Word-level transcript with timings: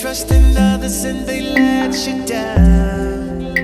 trust 0.00 0.30
in 0.30 0.56
others 0.56 1.04
and 1.04 1.26
they 1.26 1.40
let 1.40 1.94
you 2.06 2.24
down. 2.24 3.56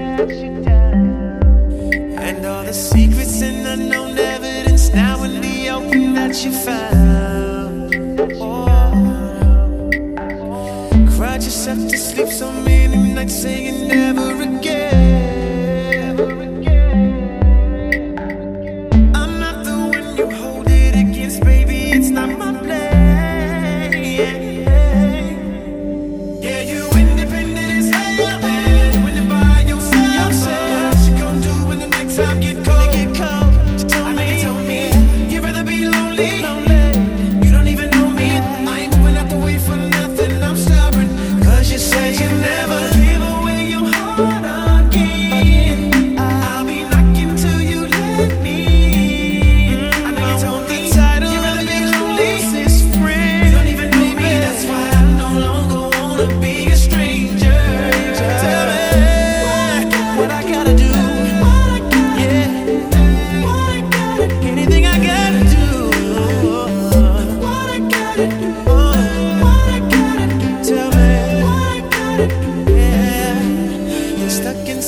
And 2.18 2.44
all 2.44 2.64
the 2.64 2.72
secrets 2.74 3.40
and 3.40 3.66
unknown 3.66 4.18
evidence 4.18 4.90
now 4.90 5.22
in 5.24 5.40
the 5.40 5.70
open 5.70 6.14
that 6.14 6.44
you 6.44 6.52
found. 6.52 7.94
Oh. 8.40 9.90
Cried 11.16 11.42
yourself 11.42 11.88
to 11.88 11.96
sleep 11.96 12.28
so 12.28 12.52
many 12.52 13.14
nights 13.14 13.42
saying 13.42 13.88
never. 13.88 14.17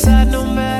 side 0.00 0.30
no 0.30 0.46
matter 0.46 0.79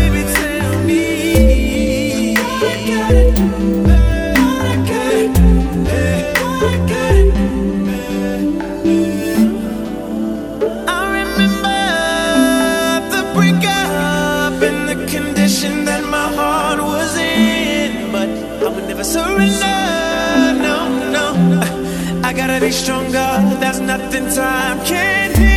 in 19.43 20.61
no, 20.61 20.77
no. 21.17 21.61
I 22.23 22.33
gotta 22.33 22.59
be 22.59 22.71
stronger, 22.71 23.29
there's 23.59 23.79
nothing 23.79 24.27
time 24.33 24.83
can 24.85 25.35
heal. 25.35 25.50